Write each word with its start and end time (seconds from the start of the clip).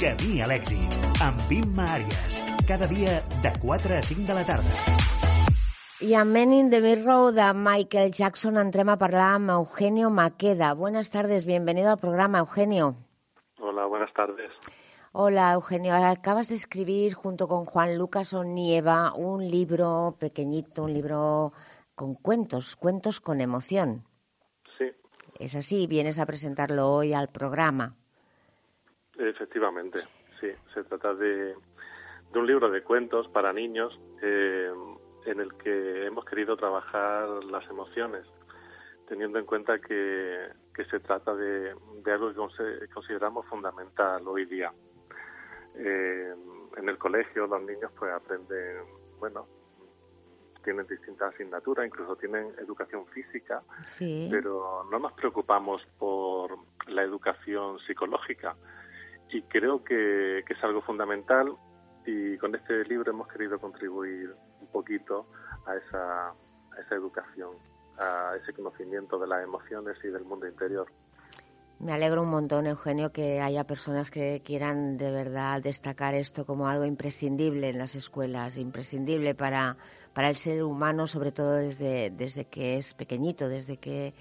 Camí 0.00 0.38
a 0.40 0.46
l'èxit, 0.48 0.94
amb 1.20 1.50
Imma 1.52 1.84
Àries. 1.98 2.38
Cada 2.64 2.86
dia 2.88 3.18
de 3.44 3.50
4 3.60 3.98
a 3.98 4.00
5 4.00 4.24
de 4.24 4.36
la 4.38 4.44
tarda. 4.48 4.70
I 6.00 6.14
a 6.16 6.22
Men 6.24 6.54
in 6.56 6.70
the 6.72 6.80
Mirror 6.80 7.34
de 7.36 7.48
Michael 7.52 8.08
Jackson 8.10 8.56
entrem 8.56 8.88
a 8.88 8.96
parlar 8.96 9.34
amb 9.34 9.52
Eugenio 9.52 10.08
Maqueda. 10.08 10.72
Buenas 10.72 11.10
tardes, 11.10 11.44
bienvenido 11.44 11.90
al 11.90 11.98
programa, 11.98 12.38
Eugenio. 12.38 12.96
Hola, 13.58 13.84
buenas 13.84 14.10
tardes. 14.14 14.50
Hola, 15.12 15.52
Eugenio. 15.52 15.92
Acabas 15.94 16.48
de 16.48 16.54
escribir 16.54 17.12
junto 17.12 17.46
con 17.46 17.66
Juan 17.66 17.98
Lucas 17.98 18.32
Onieva 18.32 19.12
un 19.12 19.50
libro 19.50 20.16
pequeñito, 20.18 20.84
un 20.84 20.94
libro 20.94 21.52
con 21.94 22.14
cuentos, 22.14 22.74
cuentos 22.74 23.20
con 23.20 23.42
emoción. 23.42 24.04
Sí, 24.78 24.86
Es 25.38 25.54
así, 25.54 25.86
vienes 25.86 26.18
a 26.18 26.24
presentarlo 26.24 26.90
hoy 26.90 27.12
al 27.12 27.28
programa. 27.28 27.99
Efectivamente. 29.28 30.00
Sí, 30.40 30.48
se 30.72 30.84
trata 30.84 31.14
de, 31.14 31.54
de 32.32 32.38
un 32.38 32.46
libro 32.46 32.70
de 32.70 32.82
cuentos 32.82 33.28
para 33.28 33.52
niños 33.52 33.98
eh, 34.22 34.72
en 35.26 35.40
el 35.40 35.54
que 35.54 36.06
hemos 36.06 36.24
querido 36.24 36.56
trabajar 36.56 37.28
las 37.44 37.68
emociones, 37.68 38.26
teniendo 39.06 39.38
en 39.38 39.44
cuenta 39.44 39.78
que, 39.78 40.48
que 40.74 40.84
se 40.86 41.00
trata 41.00 41.34
de, 41.34 41.74
de 42.02 42.12
algo 42.12 42.32
que 42.56 42.88
consideramos 42.88 43.46
fundamental 43.46 44.26
hoy 44.26 44.46
día. 44.46 44.72
Eh, 45.76 46.34
en 46.76 46.88
el 46.88 46.98
colegio 46.98 47.46
los 47.46 47.62
niños 47.62 47.92
pues 47.98 48.12
aprenden, 48.12 48.84
bueno, 49.18 49.46
tienen 50.64 50.86
distintas 50.86 51.34
asignaturas, 51.34 51.86
incluso 51.86 52.16
tienen 52.16 52.52
educación 52.58 53.06
física, 53.08 53.62
Sí. 53.96 54.28
pero 54.30 54.84
no 54.90 54.98
nos 54.98 55.12
preocupamos 55.12 55.82
por 55.98 56.56
la 56.86 57.02
educación 57.02 57.78
psicológica 57.80 58.56
y 59.32 59.42
creo 59.42 59.84
que, 59.84 60.42
que 60.46 60.54
es 60.54 60.64
algo 60.64 60.82
fundamental 60.82 61.54
y 62.06 62.36
con 62.38 62.54
este 62.54 62.84
libro 62.84 63.10
hemos 63.10 63.28
querido 63.28 63.58
contribuir 63.58 64.34
un 64.60 64.66
poquito 64.68 65.26
a 65.66 65.76
esa, 65.76 66.32
esa 66.80 66.94
educación, 66.94 67.50
a 67.98 68.34
ese 68.40 68.52
conocimiento 68.52 69.18
de 69.18 69.26
las 69.26 69.42
emociones 69.42 69.96
y 70.02 70.08
del 70.08 70.24
mundo 70.24 70.46
interior. 70.46 70.86
Me 71.78 71.94
alegro 71.94 72.22
un 72.22 72.28
montón, 72.28 72.66
Eugenio, 72.66 73.10
que 73.10 73.40
haya 73.40 73.64
personas 73.64 74.10
que 74.10 74.42
quieran 74.44 74.98
de 74.98 75.10
verdad 75.10 75.62
destacar 75.62 76.14
esto 76.14 76.44
como 76.44 76.68
algo 76.68 76.84
imprescindible 76.84 77.70
en 77.70 77.78
las 77.78 77.94
escuelas, 77.94 78.58
imprescindible 78.58 79.34
para, 79.34 79.78
para 80.12 80.28
el 80.28 80.36
ser 80.36 80.62
humano, 80.62 81.06
sobre 81.06 81.32
todo 81.32 81.54
desde, 81.54 82.10
desde 82.10 82.44
que 82.44 82.76
es 82.76 82.92
pequeñito, 82.92 83.48
desde 83.48 83.78
que 83.78 84.12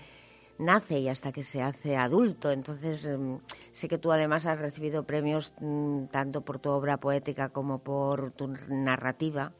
nace 0.60 1.00
y 1.00 1.10
hasta 1.10 1.32
que 1.32 1.44
se 1.44 1.62
hace 1.64 1.98
adulto. 1.98 2.52
Entonces, 2.52 3.04
em, 3.06 3.40
sé 3.72 3.88
que 3.88 3.98
tú 3.98 4.12
además 4.12 4.46
has 4.46 4.60
recibido 4.60 5.04
premios 5.04 5.54
mm, 5.60 6.06
tanto 6.08 6.42
por 6.42 6.60
tu 6.60 6.70
obra 6.70 6.98
poética 6.98 7.50
como 7.50 7.80
por 7.80 8.32
tu 8.32 8.48
narrativa. 8.68 9.52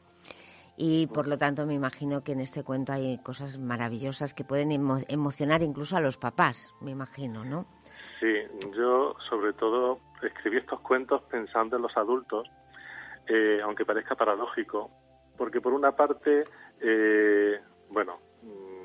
Y 0.76 1.08
por 1.08 1.28
lo 1.28 1.36
tanto 1.36 1.66
me 1.66 1.74
imagino 1.74 2.22
que 2.22 2.32
en 2.32 2.40
este 2.40 2.62
cuento 2.62 2.92
hay 2.92 3.18
cosas 3.18 3.58
maravillosas 3.58 4.32
que 4.32 4.44
pueden 4.44 4.70
emo- 4.70 5.04
emocionar 5.08 5.62
incluso 5.62 5.96
a 5.96 6.00
los 6.00 6.16
papás, 6.16 6.72
me 6.80 6.90
imagino, 6.92 7.44
¿no? 7.44 7.66
Sí, 8.18 8.34
yo 8.76 9.14
sobre 9.28 9.52
todo 9.52 9.98
escribí 10.22 10.56
estos 10.58 10.80
cuentos 10.80 11.22
pensando 11.30 11.76
en 11.76 11.82
los 11.82 11.94
adultos, 11.98 12.48
eh, 13.26 13.60
aunque 13.62 13.84
parezca 13.84 14.14
paradójico, 14.14 14.90
porque 15.36 15.60
por 15.60 15.74
una 15.74 15.92
parte, 15.92 16.44
eh, 16.80 17.60
bueno, 17.90 18.18
mm, 18.42 18.79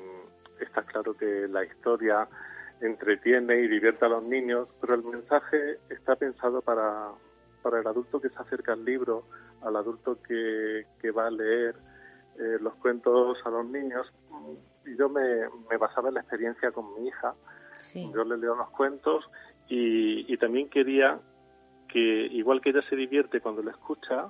está 0.60 0.82
claro 0.82 1.14
que 1.16 1.46
la 1.48 1.64
historia 1.64 2.28
entretiene 2.80 3.56
y 3.60 3.68
divierte 3.68 4.04
a 4.04 4.08
los 4.08 4.22
niños, 4.22 4.68
pero 4.80 4.94
el 4.94 5.02
mensaje 5.04 5.78
está 5.88 6.16
pensado 6.16 6.60
para, 6.62 7.10
para 7.62 7.80
el 7.80 7.86
adulto 7.86 8.20
que 8.20 8.28
se 8.28 8.38
acerca 8.38 8.72
al 8.74 8.84
libro, 8.84 9.24
al 9.62 9.76
adulto 9.76 10.18
que, 10.22 10.86
que 11.00 11.10
va 11.10 11.26
a 11.28 11.30
leer 11.30 11.74
eh, 12.38 12.58
los 12.60 12.74
cuentos 12.74 13.38
a 13.44 13.50
los 13.50 13.66
niños. 13.66 14.12
Y 14.84 14.96
yo 14.96 15.08
me, 15.08 15.48
me 15.70 15.76
basaba 15.78 16.08
en 16.08 16.14
la 16.14 16.20
experiencia 16.20 16.70
con 16.70 16.94
mi 16.94 17.08
hija, 17.08 17.34
Sí. 17.78 18.10
yo 18.14 18.24
le 18.24 18.38
leo 18.38 18.54
los 18.56 18.70
cuentos 18.70 19.28
y, 19.68 20.32
y 20.32 20.36
también 20.38 20.68
quería 20.70 21.20
que, 21.88 21.98
igual 22.00 22.60
que 22.62 22.70
ella 22.70 22.80
se 22.88 22.96
divierte 22.96 23.40
cuando 23.40 23.62
lo 23.62 23.70
escucha, 23.70 24.28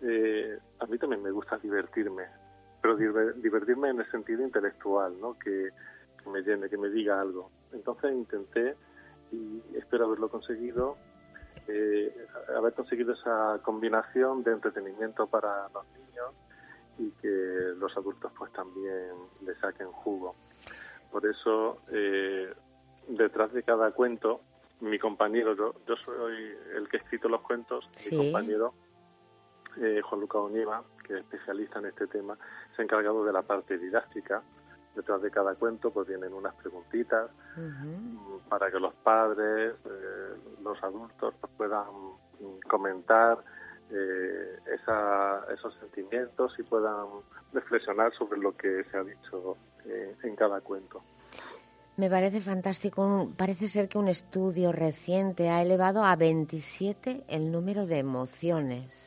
eh, 0.00 0.58
a 0.80 0.86
mí 0.86 0.98
también 0.98 1.22
me 1.22 1.30
gusta 1.30 1.56
divertirme, 1.58 2.24
pero 2.84 2.98
diver- 2.98 3.32
divertirme 3.36 3.88
en 3.88 4.00
el 4.00 4.10
sentido 4.10 4.42
intelectual, 4.42 5.18
¿no? 5.18 5.38
Que, 5.38 5.70
que 6.22 6.28
me 6.28 6.42
llene, 6.42 6.68
que 6.68 6.76
me 6.76 6.90
diga 6.90 7.18
algo. 7.18 7.50
Entonces 7.72 8.12
intenté, 8.12 8.76
y 9.32 9.62
espero 9.78 10.04
haberlo 10.04 10.28
conseguido, 10.28 10.98
eh, 11.66 12.14
haber 12.54 12.74
conseguido 12.74 13.14
esa 13.14 13.58
combinación 13.62 14.42
de 14.42 14.52
entretenimiento 14.52 15.26
para 15.26 15.66
los 15.70 15.86
niños 15.94 16.34
y 16.98 17.10
que 17.22 17.72
los 17.78 17.96
adultos 17.96 18.30
pues 18.36 18.52
también 18.52 19.12
le 19.46 19.54
saquen 19.54 19.86
jugo. 19.90 20.34
Por 21.10 21.24
eso, 21.24 21.78
eh, 21.90 22.52
detrás 23.08 23.50
de 23.54 23.62
cada 23.62 23.92
cuento, 23.92 24.42
mi 24.80 24.98
compañero, 24.98 25.56
yo, 25.56 25.72
yo 25.88 25.96
soy 26.04 26.36
el 26.76 26.86
que 26.90 26.98
he 26.98 27.00
escrito 27.00 27.30
los 27.30 27.40
cuentos, 27.40 27.88
Sí. 27.96 28.14
mi 28.14 28.24
compañero, 28.30 28.74
eh, 29.80 30.00
Juan 30.02 30.20
Lucas 30.20 30.42
Onieva, 30.42 30.82
que 31.06 31.14
es 31.14 31.20
especialista 31.20 31.78
en 31.78 31.86
este 31.86 32.06
tema, 32.06 32.36
se 32.74 32.82
ha 32.82 32.84
encargado 32.84 33.24
de 33.24 33.32
la 33.32 33.42
parte 33.42 33.78
didáctica. 33.78 34.42
Detrás 34.94 35.20
de 35.22 35.30
cada 35.30 35.54
cuento 35.56 35.90
pues 35.90 36.06
vienen 36.06 36.32
unas 36.32 36.54
preguntitas 36.54 37.28
para 38.48 38.70
que 38.70 38.78
los 38.78 38.94
padres, 38.94 39.74
eh, 39.84 40.34
los 40.62 40.80
adultos 40.84 41.34
pues, 41.40 41.52
puedan 41.56 41.86
mm, 42.40 42.60
comentar 42.68 43.38
eh, 43.90 44.58
esa- 44.72 45.44
esos 45.52 45.74
sentimientos 45.80 46.54
y 46.58 46.62
puedan 46.62 47.06
reflexionar 47.52 48.12
sobre 48.14 48.38
lo 48.38 48.56
que 48.56 48.84
se 48.90 48.96
ha 48.96 49.02
dicho 49.04 49.56
eh, 49.84 50.14
en 50.22 50.36
cada 50.36 50.60
cuento. 50.60 51.02
Me 51.96 52.08
parece 52.10 52.40
fantástico. 52.40 53.28
Parece 53.36 53.68
ser 53.68 53.88
que 53.88 53.98
un 53.98 54.08
estudio 54.08 54.72
reciente 54.72 55.48
ha 55.50 55.60
elevado 55.62 56.02
a 56.04 56.16
27 56.16 57.24
el 57.28 57.52
número 57.52 57.86
de 57.86 57.98
emociones. 57.98 59.03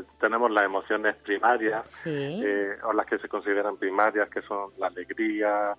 Eh, 0.00 0.02
tenemos 0.20 0.50
las 0.50 0.64
emociones 0.64 1.16
primarias, 1.16 1.86
Sí. 2.02 2.42
eh, 2.44 2.76
o 2.84 2.92
las 2.92 3.06
que 3.06 3.18
se 3.18 3.28
consideran 3.28 3.76
primarias, 3.76 4.28
que 4.30 4.42
son 4.42 4.70
la 4.78 4.88
alegría, 4.88 5.76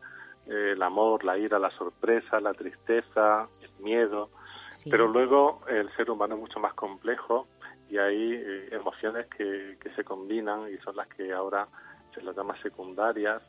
eh, 0.48 0.72
el 0.74 0.82
amor, 0.84 1.24
la 1.24 1.38
ira, 1.38 1.58
la 1.60 1.72
sorpresa, 1.72 2.40
la 2.40 2.54
tristeza, 2.54 3.48
el 3.62 3.72
miedo. 3.84 4.30
sí. 4.72 4.90
Pero 4.92 5.08
luego 5.08 5.62
el 5.68 5.90
ser 5.96 6.12
humano 6.12 6.36
es 6.36 6.42
mucho 6.42 6.60
más 6.60 6.74
complejo 6.76 7.48
y 7.90 7.98
hay 7.98 8.34
eh, 8.34 8.70
emociones 8.72 9.26
que, 9.28 9.78
que 9.82 9.90
se 9.96 10.04
combinan 10.04 10.72
y 10.72 10.78
son 10.80 10.96
las 10.96 11.08
que 11.08 11.34
ahora 11.34 11.68
se 12.14 12.22
las 12.22 12.36
llama 12.36 12.56
secundarias. 12.62 13.42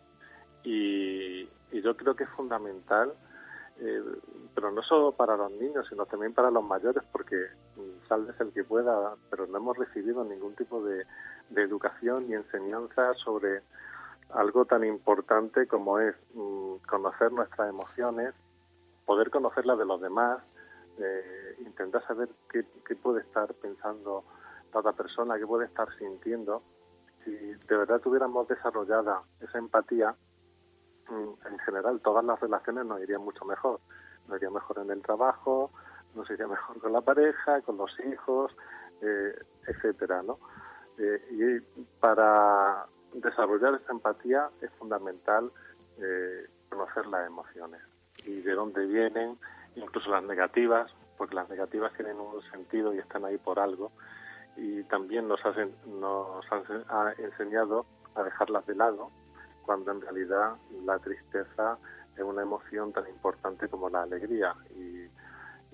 Y, 0.64 1.42
y 1.72 1.82
yo 1.82 1.96
creo 1.96 2.14
que 2.16 2.24
es 2.24 2.30
fundamental, 2.30 3.12
eh, 3.78 4.02
pero 4.55 4.70
no 4.70 4.82
solo 4.82 5.12
para 5.12 5.37
los 5.37 5.52
niños, 5.52 5.87
sino 5.88 6.06
también 6.06 6.32
para 6.32 6.50
los 6.50 6.64
mayores, 6.64 7.02
porque 7.12 7.37
mm, 7.76 8.08
tal 8.08 8.25
vez 8.25 8.40
el 8.40 8.52
que 8.52 8.64
pueda, 8.64 9.14
pero 9.31 9.46
no 9.46 9.58
hemos 9.58 9.76
recibido 9.76 10.25
ningún 10.25 10.55
tipo 10.55 10.82
de, 10.82 11.05
educación 11.55 12.26
ni 12.26 12.34
enseñanza 12.34 13.14
sobre 13.14 13.62
algo 14.31 14.64
tan 14.64 14.84
importante 14.84 15.67
como 15.67 16.00
es 16.00 16.14
mm, 16.34 16.76
conocer 16.88 17.32
nuestras 17.32 17.69
emociones, 17.69 18.34
poder 19.05 19.31
conocer 19.31 19.67
las 19.67 19.79
de 19.79 19.84
los 19.84 20.00
demás, 20.00 20.43
eh, 20.99 21.56
intentar 21.61 22.05
saber 22.06 22.29
qué, 22.50 22.64
qué 22.87 22.96
puede 22.96 23.20
estar 23.20 23.52
pensando 23.55 24.25
la 24.72 24.81
otra 24.81 24.93
persona, 24.93 25.38
qué 25.38 25.46
puede 25.46 25.67
estar 25.67 25.88
sintiendo. 25.99 26.62
Si 27.25 27.31
de 27.31 27.76
verdad 27.76 28.00
tuviéramos 28.00 28.49
desarrollada 28.49 29.22
esa 29.40 29.58
empatía, 29.58 30.14
en 31.08 31.58
general 31.61 32.00
todas 32.00 32.25
las 32.25 32.38
relaciones 32.41 32.85
nos 32.87 33.00
irían 33.00 33.23
mucho 33.23 33.44
mejor. 33.44 33.81
Nos 34.29 34.37
iría 34.38 34.50
mejor 34.50 34.79
en 34.79 34.91
el 34.91 35.03
trabajo, 35.03 35.70
nos 36.14 36.29
iría 36.31 36.49
mejor 36.49 36.81
con 36.81 36.93
la 36.93 37.00
pareja, 37.00 37.61
con 37.62 37.76
los 37.76 37.93
hijos, 38.00 38.53
eh, 39.00 39.35
etcétera, 39.67 40.23
¿no? 40.23 40.38
Eh, 40.99 41.23
y 41.31 41.81
para 42.00 42.87
desarrollar 43.12 43.75
esa 43.75 43.93
empatía 43.93 44.50
es 44.61 44.70
fundamental 44.79 45.50
eh, 45.99 46.47
conocer 46.70 47.06
las 47.06 47.26
emociones 47.26 47.81
y 48.25 48.41
de 48.41 48.53
dónde 48.53 48.87
vienen, 48.87 49.38
incluso 49.75 50.11
las 50.11 50.25
negativas, 50.25 50.91
porque 51.17 51.35
las 51.35 51.49
negativas 51.49 51.93
tienen 51.94 52.19
un 52.19 52.43
sentido 52.50 52.94
y 52.94 52.99
están 52.99 53.25
ahí 53.25 53.38
por 53.38 53.58
algo. 53.61 53.93
Y 54.56 54.82
también 54.85 55.29
nos, 55.29 55.44
hacen, 55.44 55.75
nos 55.87 56.44
han 56.50 56.64
enseñado 57.19 57.85
a 58.14 58.23
dejarlas 58.23 58.67
de 58.67 58.75
lado, 58.75 59.11
cuando 59.66 59.90
en 59.90 60.00
realidad 60.00 60.54
la 60.84 60.98
tristeza 60.98 61.78
es 62.16 62.22
una 62.22 62.42
emoción 62.42 62.92
tan 62.92 63.06
importante 63.08 63.68
como 63.68 63.90
la 63.90 64.02
alegría. 64.02 64.54
Y, 64.74 65.08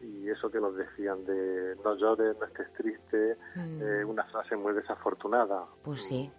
y 0.04 0.28
eso 0.30 0.50
que 0.50 0.60
nos 0.60 0.74
decían 0.74 1.24
de 1.24 1.76
no 1.84 1.94
llores, 1.96 2.36
no 2.40 2.46
estés 2.46 2.72
triste, 2.72 3.36
mm. 3.54 3.82
eh, 3.82 4.04
una 4.04 4.24
frase 4.24 4.56
muy 4.56 4.72
desafortunada. 4.72 5.66
Pues 5.84 6.02
sí. 6.02 6.32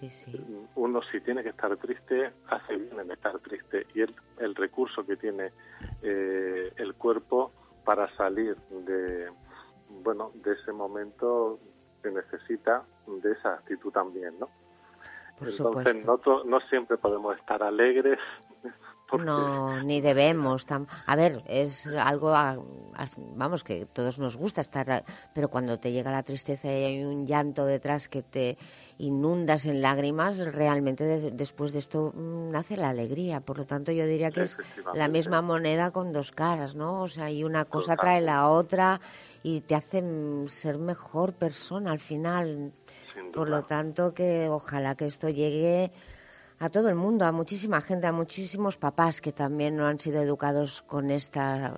Sí, 0.00 0.08
sí. 0.10 0.66
Uno 0.74 1.00
si 1.12 1.20
tiene 1.20 1.44
que 1.44 1.50
estar 1.50 1.76
triste, 1.76 2.32
hace 2.48 2.76
bien 2.76 2.98
en 2.98 3.12
estar 3.12 3.38
triste 3.38 3.86
y 3.94 4.00
el, 4.00 4.14
el 4.38 4.54
recurso 4.56 5.06
que 5.06 5.16
tiene 5.16 5.52
eh, 6.02 6.72
el 6.76 6.94
cuerpo 6.94 7.52
para 7.84 8.08
salir 8.16 8.56
de 8.70 9.30
bueno 10.02 10.32
de 10.34 10.54
ese 10.54 10.72
momento 10.72 11.60
que 12.02 12.10
necesita 12.10 12.82
de 13.06 13.32
esa 13.32 13.54
actitud 13.54 13.92
también, 13.92 14.38
¿no? 14.40 14.48
Entonces 15.40 16.04
no, 16.06 16.44
no 16.44 16.60
siempre 16.68 16.96
podemos 16.96 17.36
estar 17.36 17.62
alegres 17.62 18.18
no, 19.18 19.82
ni 19.82 20.00
debemos. 20.00 20.66
A 21.06 21.16
ver, 21.16 21.42
es 21.46 21.86
algo, 21.86 22.32
vamos, 23.36 23.64
que 23.64 23.86
todos 23.86 24.18
nos 24.18 24.36
gusta 24.36 24.60
estar, 24.60 25.04
pero 25.34 25.48
cuando 25.48 25.78
te 25.78 25.92
llega 25.92 26.10
la 26.10 26.22
tristeza 26.22 26.68
y 26.68 26.84
hay 26.84 27.04
un 27.04 27.26
llanto 27.26 27.66
detrás 27.66 28.08
que 28.08 28.22
te 28.22 28.56
inundas 28.98 29.66
en 29.66 29.82
lágrimas, 29.82 30.38
realmente 30.52 31.04
después 31.32 31.72
de 31.72 31.80
esto 31.80 32.12
mm, 32.14 32.50
nace 32.50 32.76
la 32.76 32.90
alegría. 32.90 33.40
Por 33.40 33.58
lo 33.58 33.66
tanto, 33.66 33.92
yo 33.92 34.06
diría 34.06 34.30
que 34.30 34.42
es 34.42 34.58
la 34.94 35.08
misma 35.08 35.42
moneda 35.42 35.90
con 35.90 36.12
dos 36.12 36.32
caras, 36.32 36.74
¿no? 36.74 37.02
O 37.02 37.08
sea, 37.08 37.30
y 37.30 37.44
una 37.44 37.64
cosa 37.64 37.96
trae 37.96 38.20
la 38.20 38.48
otra 38.48 39.00
y 39.42 39.60
te 39.60 39.74
hace 39.74 40.02
ser 40.48 40.78
mejor 40.78 41.34
persona 41.34 41.92
al 41.92 42.00
final. 42.00 42.72
Por 43.34 43.48
lo 43.48 43.64
tanto, 43.64 44.14
que 44.14 44.48
ojalá 44.48 44.94
que 44.94 45.06
esto 45.06 45.28
llegue 45.28 45.90
a 46.60 46.70
todo 46.70 46.88
el 46.88 46.94
mundo, 46.94 47.24
a 47.24 47.32
muchísima 47.32 47.80
gente, 47.80 48.06
a 48.06 48.12
muchísimos 48.12 48.76
papás 48.76 49.20
que 49.20 49.32
también 49.32 49.74
no 49.76 49.86
han 49.86 49.98
sido 49.98 50.22
educados 50.22 50.82
con 50.82 51.10
esta 51.10 51.74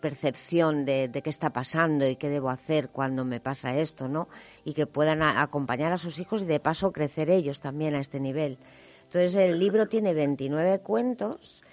percepción 0.00 0.84
de, 0.84 1.10
qué 1.24 1.30
está 1.30 1.50
pasando 1.50 2.06
y 2.06 2.14
qué 2.14 2.28
debo 2.28 2.50
hacer 2.50 2.90
cuando 2.90 3.24
me 3.24 3.40
pasa 3.40 3.74
esto, 3.76 4.06
¿no? 4.06 4.28
Y 4.64 4.74
que 4.74 4.86
puedan 4.86 5.22
acompañar 5.22 5.92
a 5.92 5.98
sus 5.98 6.20
hijos 6.20 6.42
y 6.42 6.46
de 6.46 6.60
paso 6.60 6.92
crecer 6.92 7.30
ellos 7.30 7.58
también 7.58 7.96
a 7.96 8.00
este 8.00 8.20
nivel. 8.20 8.58
Entonces 9.04 9.34
el 9.34 9.58
libro 9.58 9.88
tiene 9.88 10.14
29 10.14 10.80
cuentos 10.80 11.64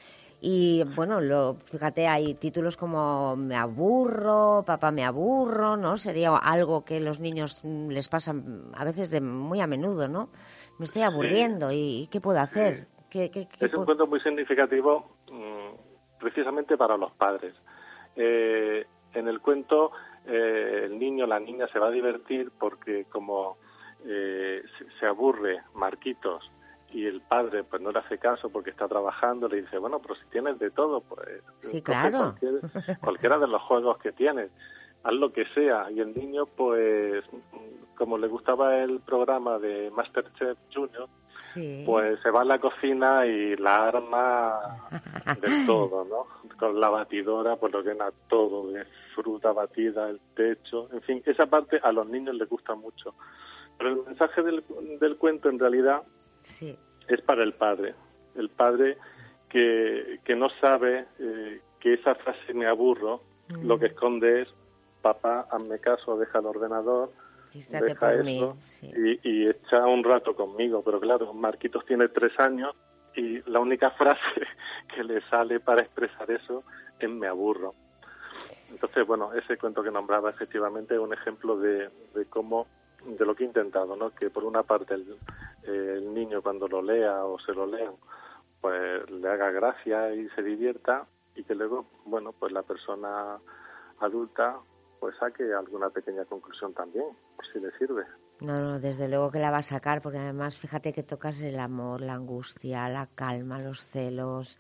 y 0.42 0.84
bueno, 0.96 1.22
lo, 1.22 1.56
fíjate, 1.66 2.08
hay 2.08 2.34
títulos 2.34 2.76
como 2.76 3.36
Me 3.36 3.56
aburro, 3.56 4.64
Papá 4.66 4.92
me 4.92 5.06
aburro, 5.06 5.78
¿no? 5.78 5.98
Sería 5.98 6.36
algo 6.36 6.84
que 6.84 7.00
los 7.00 7.20
niños 7.20 7.62
les 7.64 8.08
pasa 8.08 8.34
a 8.74 8.84
veces 8.84 9.12
de 9.12 9.22
muy 9.22 9.62
a 9.62 9.68
menudo, 9.68 10.08
¿no? 10.08 10.30
me 10.82 10.86
estoy 10.86 11.04
aburriendo 11.04 11.72
y, 11.72 12.10
¿qué 12.12 12.20
puedo 12.20 12.40
hacer? 12.40 12.88
es 13.14 13.74
un 13.76 13.86
cuento 13.86 14.08
muy 14.08 14.20
significativo 14.22 15.18
mm, 15.32 16.20
precisamente 16.20 16.76
para 16.76 16.98
los 16.98 17.12
padres. 17.12 17.54
Eh, 18.16 18.88
en 19.14 19.28
el 19.28 19.42
cuento 19.42 19.92
eh, 20.26 20.82
el 20.86 20.98
niño, 20.98 21.28
la 21.28 21.40
niña 21.40 21.68
se 21.68 21.78
va 21.78 21.90
a 21.90 21.92
divertir 21.92 22.52
porque 22.60 23.06
como 23.12 23.58
eh, 24.06 24.64
se, 25.00 25.06
aburre 25.06 25.62
Marquitos 25.76 26.50
y 26.92 27.06
el 27.06 27.22
padre 27.22 27.64
pues 27.64 27.82
no 27.82 27.92
le 27.92 28.00
hace 28.00 28.18
caso 28.18 28.50
porque 28.50 28.70
está 28.70 28.88
trabajando, 28.88 29.48
le 29.48 29.62
dice, 29.62 29.78
bueno, 29.78 30.00
pero 30.00 30.16
si 30.16 30.26
tienes 30.28 30.60
de 30.60 30.72
todo, 30.72 31.02
pues 31.02 31.42
sí, 31.60 31.82
claro. 31.82 32.36
cualquiera 33.02 33.38
de 33.40 33.48
los 33.48 33.62
juegos 33.64 33.98
que 34.00 34.12
tienes, 34.12 34.52
haz 35.04 35.14
lo 35.14 35.32
que 35.32 35.46
sea. 35.54 35.90
Y 35.92 36.00
el 36.00 36.14
niño 36.16 36.46
pues 36.46 37.24
como 38.02 38.18
le 38.18 38.28
gustaba 38.28 38.80
el 38.80 39.00
programa 39.00 39.60
de 39.60 39.92
Masterchef 39.92 40.58
Junior, 40.74 41.08
pues 41.86 42.20
se 42.24 42.32
va 42.32 42.42
a 42.42 42.46
la 42.46 42.58
cocina 42.58 43.28
y 43.28 43.56
la 43.58 43.90
arma 43.90 44.60
del 45.40 45.66
todo, 45.68 46.04
¿no? 46.06 46.26
Con 46.58 46.80
la 46.80 46.90
batidora, 46.90 47.58
pues 47.58 47.72
lo 47.72 47.84
llena 47.84 48.12
todo, 48.28 48.72
de 48.72 48.86
fruta 49.14 49.52
batida, 49.52 50.10
el 50.10 50.20
techo, 50.36 50.90
en 50.92 51.02
fin, 51.04 51.22
esa 51.28 51.46
parte 51.46 51.80
a 51.84 51.92
los 51.92 52.08
niños 52.08 52.34
les 52.34 52.50
gusta 52.50 52.74
mucho. 52.74 53.14
Pero 53.78 53.92
el 53.92 54.04
mensaje 54.04 54.42
del, 54.42 54.64
del 55.00 55.18
cuento 55.18 55.50
en 55.50 55.60
realidad 55.60 56.02
es 57.08 57.22
para 57.22 57.44
el 57.44 57.54
padre, 57.54 57.96
el 58.36 58.50
padre 58.50 58.98
que, 59.50 60.20
que 60.24 60.36
no 60.36 60.50
sabe 60.62 61.06
eh, 61.20 61.62
que 61.80 61.96
esa 61.96 62.16
frase 62.16 62.54
me 62.54 62.68
aburro, 62.68 63.22
lo 63.64 63.78
que 63.78 63.88
esconde 63.88 64.44
es, 64.44 64.48
papá, 65.02 65.48
hazme 65.52 65.80
caso, 65.80 66.18
deja 66.18 66.40
el 66.40 66.46
ordenador, 66.46 67.12
deja 67.54 68.14
eso 68.14 68.58
y, 68.82 69.50
echa 69.50 69.86
un 69.86 70.04
rato 70.04 70.36
conmigo. 70.36 70.82
Pero 70.84 71.02
claro, 71.02 71.34
Marquitos 71.34 71.86
tiene 71.86 72.08
tres 72.08 72.40
años 72.40 72.74
y 73.16 73.42
la 73.50 73.60
única 73.60 73.92
frase 73.98 74.48
que 74.94 75.04
le 75.04 75.22
sale 75.30 75.60
para 75.60 75.82
expresar 75.82 76.32
eso 76.32 76.64
es 77.00 77.10
me 77.10 77.28
aburro. 77.28 77.74
Entonces, 78.70 79.06
bueno, 79.06 79.34
ese 79.34 79.58
cuento 79.58 79.84
que 79.84 79.92
nombraba 79.92 80.30
efectivamente 80.30 80.94
es 80.94 81.00
un 81.00 81.14
ejemplo 81.14 81.58
de, 81.58 81.90
de 82.16 82.26
cómo, 82.30 82.68
de 83.06 83.26
lo 83.26 83.36
que 83.36 83.44
he 83.44 83.48
intentado, 83.48 83.98
¿no? 83.98 84.12
Que 84.12 84.30
por 84.30 84.46
una 84.46 84.64
parte 84.64 84.94
el, 84.94 85.18
el 85.64 86.14
niño 86.14 86.42
cuando 86.42 86.68
lo 86.68 86.82
lea 86.82 87.26
o 87.26 87.40
se 87.40 87.54
lo 87.54 87.66
lean, 87.66 87.94
pues 88.60 89.10
le 89.10 89.28
haga 89.30 89.52
gracia 89.52 90.14
y 90.14 90.30
se 90.30 90.44
divierta 90.44 91.08
y 91.36 91.44
que 91.44 91.56
luego, 91.56 91.86
bueno, 92.06 92.34
pues 92.34 92.52
la 92.52 92.64
persona 92.64 93.40
adulta 94.00 94.58
pues 95.00 95.16
saque 95.18 95.52
alguna 95.54 95.90
pequeña 95.90 96.26
conclusión 96.26 96.74
también, 96.74 97.06
por 97.36 97.46
si 97.48 97.60
le 97.60 97.72
sirve. 97.78 98.06
No, 98.40 98.60
no, 98.60 98.80
desde 98.80 99.08
luego 99.08 99.32
que 99.32 99.40
la 99.40 99.50
va 99.50 99.58
a 99.58 99.64
sacar, 99.64 100.02
porque 100.02 100.20
además 100.20 100.58
fíjate 100.58 100.94
que 100.94 101.02
tocas 101.02 101.42
el 101.42 101.60
amor, 101.60 102.02
la 102.02 102.14
angustia, 102.14 102.88
la 102.88 103.08
calma, 103.08 103.60
los 103.60 103.84
celos, 103.84 104.60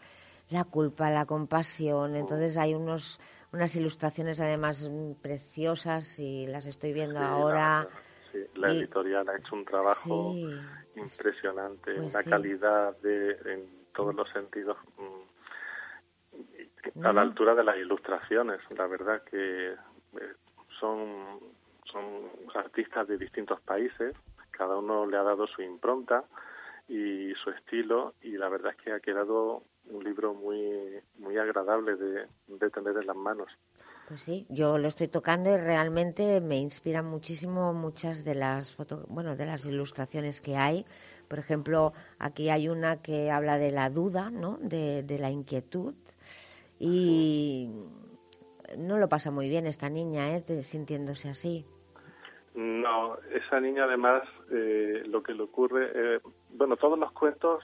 la 0.49 0.63
culpa, 0.63 1.11
la 1.11 1.25
compasión. 1.25 2.15
Entonces 2.15 2.57
hay 2.57 2.73
unos 2.73 3.19
unas 3.53 3.75
ilustraciones 3.75 4.39
además 4.39 4.89
preciosas 5.21 6.17
y 6.19 6.47
las 6.47 6.65
estoy 6.65 6.93
viendo 6.93 7.19
ahora. 7.19 7.87
sí, 8.31 8.39
la 8.55 8.71
editorial 8.71 9.27
ha 9.29 9.37
hecho 9.37 9.55
un 9.55 9.65
trabajo 9.65 10.33
impresionante, 10.95 11.93
pues 11.93 12.13
una 12.13 12.23
calidad 12.23 12.97
de, 12.97 13.31
en 13.45 13.85
todos 13.93 14.15
los 14.15 14.29
sentidos 14.29 14.77
mm, 14.97 17.05
a 17.05 17.13
la 17.13 17.21
altura 17.21 17.55
de 17.55 17.63
las 17.63 17.77
ilustraciones. 17.77 18.59
La 18.71 18.87
verdad 18.87 19.23
que 19.23 19.73
eh, 19.73 20.33
son, 20.79 21.39
son 21.91 22.03
artistas 22.55 23.07
de 23.07 23.17
distintos 23.17 23.61
países, 23.61 24.15
cada 24.51 24.77
uno 24.77 25.05
le 25.05 25.17
ha 25.17 25.23
dado 25.23 25.47
su 25.47 25.61
impronta 25.61 26.23
y 26.87 27.33
su 27.35 27.51
estilo 27.51 28.15
y 28.21 28.37
la 28.37 28.49
verdad 28.49 28.73
es 28.77 28.83
que 28.83 28.91
ha 28.91 28.99
quedado 28.99 29.63
un 29.89 30.03
libro 30.03 30.33
muy 30.33 30.99
muy 31.17 31.37
agradable 31.37 31.95
de, 31.95 32.27
de 32.47 32.69
tener 32.69 32.97
en 32.97 33.07
las 33.07 33.15
manos. 33.15 33.49
Pues 34.11 34.23
sí, 34.23 34.45
yo 34.49 34.77
lo 34.77 34.89
estoy 34.89 35.07
tocando 35.07 35.49
y 35.49 35.55
realmente 35.55 36.41
me 36.41 36.57
inspiran 36.57 37.05
muchísimo 37.05 37.71
muchas 37.71 38.25
de 38.25 38.35
las 38.35 38.75
foto, 38.75 39.05
bueno, 39.07 39.37
de 39.37 39.45
las 39.45 39.65
ilustraciones 39.65 40.41
que 40.41 40.57
hay. 40.57 40.85
Por 41.29 41.39
ejemplo, 41.39 41.93
aquí 42.19 42.49
hay 42.49 42.67
una 42.67 43.01
que 43.01 43.31
habla 43.31 43.57
de 43.57 43.71
la 43.71 43.89
duda, 43.89 44.29
¿no? 44.29 44.57
De, 44.59 45.03
de 45.03 45.17
la 45.17 45.29
inquietud 45.29 45.93
y 46.77 47.69
no 48.77 48.97
lo 48.97 49.07
pasa 49.07 49.31
muy 49.31 49.47
bien 49.47 49.65
esta 49.65 49.89
niña, 49.89 50.35
¿eh? 50.35 50.63
sintiéndose 50.63 51.29
así. 51.29 51.65
No, 52.53 53.17
esa 53.33 53.61
niña 53.61 53.85
además 53.85 54.23
eh, 54.51 55.03
lo 55.05 55.23
que 55.23 55.33
le 55.33 55.43
ocurre, 55.43 55.89
eh, 55.95 56.19
bueno, 56.49 56.75
todos 56.75 56.99
los 56.99 57.13
cuentos 57.13 57.63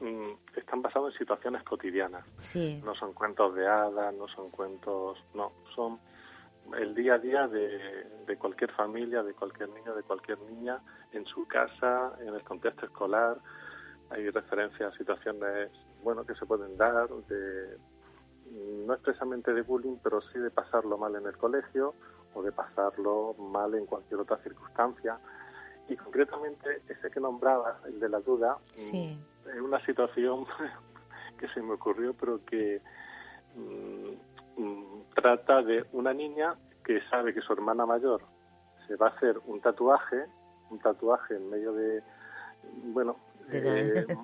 mm, 0.00 0.58
están 0.58 0.82
basados 0.82 1.12
en 1.12 1.18
situaciones 1.18 1.62
cotidianas. 1.64 2.24
Sí. 2.38 2.80
No 2.84 2.94
son 2.94 3.12
cuentos 3.12 3.54
de 3.54 3.66
hadas, 3.66 4.14
no 4.14 4.28
son 4.28 4.50
cuentos, 4.50 5.18
no, 5.34 5.52
son 5.74 5.98
el 6.78 6.94
día 6.94 7.14
a 7.14 7.18
día 7.18 7.46
de, 7.46 8.04
de 8.26 8.36
cualquier 8.36 8.72
familia, 8.72 9.22
de 9.22 9.34
cualquier 9.34 9.68
niño, 9.70 9.94
de 9.94 10.02
cualquier 10.02 10.38
niña, 10.40 10.80
en 11.12 11.24
su 11.26 11.46
casa, 11.46 12.12
en 12.20 12.34
el 12.34 12.42
contexto 12.42 12.86
escolar. 12.86 13.38
Hay 14.10 14.28
referencias 14.30 14.92
a 14.92 14.96
situaciones, 14.96 15.70
bueno, 16.02 16.24
que 16.24 16.34
se 16.34 16.46
pueden 16.46 16.76
dar 16.76 17.08
de 17.08 17.78
no 18.50 18.94
expresamente 18.94 19.52
de 19.52 19.62
bullying, 19.62 19.96
pero 20.02 20.20
sí 20.32 20.38
de 20.38 20.50
pasarlo 20.50 20.96
mal 20.98 21.14
en 21.16 21.26
el 21.26 21.36
colegio 21.36 21.94
o 22.34 22.42
de 22.42 22.52
pasarlo 22.52 23.34
mal 23.34 23.74
en 23.74 23.86
cualquier 23.86 24.20
otra 24.20 24.38
circunstancia. 24.38 25.18
Y 25.88 25.96
concretamente 25.96 26.82
ese 26.88 27.10
que 27.10 27.20
nombraba, 27.20 27.80
el 27.86 28.00
de 28.00 28.08
la 28.08 28.20
duda, 28.20 28.58
mm, 28.76 28.96
es 28.96 29.18
una 29.62 29.84
situación 29.84 30.46
que 31.38 31.48
se 31.48 31.60
me 31.60 31.74
ocurrió, 31.74 32.14
pero 32.14 32.44
que 32.44 32.80
mm, 33.54 34.60
mm, 34.62 35.02
trata 35.14 35.62
de 35.62 35.84
una 35.92 36.12
niña 36.12 36.54
que 36.84 37.00
sabe 37.10 37.34
que 37.34 37.40
su 37.40 37.52
hermana 37.52 37.84
mayor 37.86 38.22
se 38.86 38.96
va 38.96 39.08
a 39.08 39.10
hacer 39.10 39.38
un 39.46 39.60
tatuaje, 39.60 40.24
un 40.70 40.78
tatuaje 40.78 41.36
en 41.36 41.50
medio 41.50 41.72
de, 41.72 42.02
bueno... 42.84 43.16
Eh, 43.50 44.06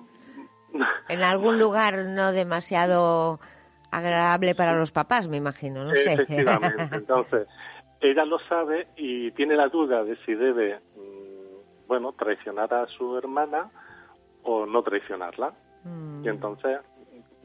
en 1.09 1.23
algún 1.23 1.59
lugar 1.59 2.05
no 2.05 2.31
demasiado 2.31 3.39
agradable 3.91 4.55
para 4.55 4.73
los 4.73 4.91
papás, 4.91 5.27
me 5.27 5.37
imagino, 5.37 5.83
no 5.83 5.91
sé. 5.91 6.13
Efectivamente. 6.13 6.95
Entonces, 6.95 7.47
ella 8.01 8.25
lo 8.25 8.39
sabe 8.49 8.87
y 8.97 9.31
tiene 9.31 9.55
la 9.55 9.67
duda 9.67 10.03
de 10.03 10.17
si 10.25 10.33
debe, 10.33 10.79
mm, 10.95 11.87
bueno, 11.87 12.13
traicionar 12.13 12.73
a 12.73 12.87
su 12.87 13.17
hermana 13.17 13.69
o 14.43 14.65
no 14.65 14.83
traicionarla. 14.83 15.53
Mm. 15.83 16.25
Y 16.25 16.29
entonces, 16.29 16.79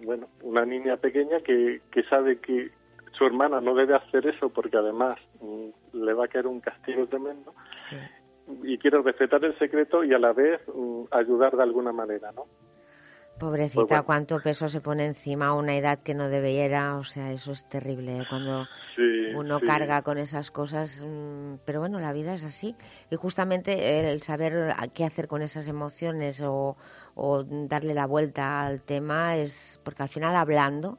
bueno, 0.04 0.28
una 0.42 0.64
niña 0.64 0.96
pequeña 0.96 1.40
que, 1.40 1.80
que 1.90 2.02
sabe 2.04 2.38
que 2.40 2.70
su 3.12 3.24
hermana 3.24 3.60
no 3.60 3.74
debe 3.74 3.94
hacer 3.94 4.26
eso 4.26 4.48
porque 4.50 4.76
además 4.76 5.18
mm, 5.40 5.96
le 6.04 6.12
va 6.12 6.26
a 6.26 6.28
caer 6.28 6.46
un 6.46 6.60
castigo 6.60 7.06
tremendo 7.06 7.52
y 8.62 8.78
quiere 8.78 9.02
respetar 9.02 9.44
el 9.44 9.58
secreto 9.58 10.04
y 10.04 10.14
a 10.14 10.18
la 10.18 10.32
vez 10.32 10.60
ayudar 11.10 11.56
de 11.56 11.62
alguna 11.62 11.92
manera, 11.92 12.32
¿no? 12.32 12.46
Pobrecita, 13.38 13.86
pues 13.86 14.02
cuánto 14.02 14.40
peso 14.40 14.68
se 14.68 14.80
pone 14.80 15.04
encima 15.04 15.48
a 15.48 15.54
una 15.54 15.76
edad 15.76 15.98
que 16.00 16.14
no 16.14 16.28
debiera, 16.28 16.96
o 16.96 17.04
sea, 17.04 17.32
eso 17.32 17.52
es 17.52 17.64
terrible 17.68 18.18
¿eh? 18.18 18.26
cuando 18.28 18.66
uno 19.34 19.60
carga 19.60 20.02
con 20.02 20.18
esas 20.18 20.50
cosas, 20.50 21.04
mm, 21.06 21.54
pero 21.64 21.80
bueno, 21.80 22.00
la 22.00 22.12
vida 22.12 22.34
es 22.34 22.44
así. 22.44 22.74
Y 23.10 23.16
justamente 23.16 24.10
el 24.10 24.22
saber 24.22 24.74
qué 24.94 25.04
hacer 25.04 25.28
con 25.28 25.42
esas 25.42 25.68
emociones 25.68 26.40
o, 26.42 26.76
o 27.14 27.44
darle 27.44 27.94
la 27.94 28.06
vuelta 28.06 28.66
al 28.66 28.82
tema 28.82 29.36
es 29.36 29.80
porque 29.84 30.02
al 30.02 30.08
final 30.08 30.34
hablando, 30.34 30.98